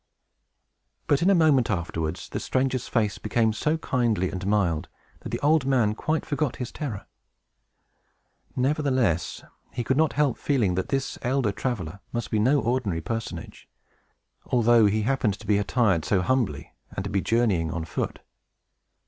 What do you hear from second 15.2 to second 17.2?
now to be attired so humbly and to